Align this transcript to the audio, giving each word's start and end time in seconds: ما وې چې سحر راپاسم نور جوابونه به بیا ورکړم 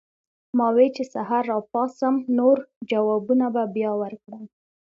ما 0.57 0.67
وې 0.75 0.87
چې 0.95 1.03
سحر 1.13 1.43
راپاسم 1.53 2.15
نور 2.37 2.57
جوابونه 2.89 3.45
به 3.53 3.63
بیا 3.75 3.91
ورکړم 4.01 4.43